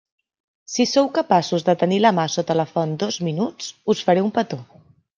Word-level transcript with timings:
Si 0.75 0.85
sou 0.91 1.09
capaços 1.17 1.67
de 1.69 1.77
tenir 1.83 2.01
la 2.05 2.13
mà 2.21 2.27
sota 2.39 2.57
la 2.63 2.67
font 2.75 2.99
dos 3.07 3.23
minuts, 3.31 3.71
us 3.97 4.07
faré 4.09 4.29
un 4.29 4.37
petó. 4.41 4.65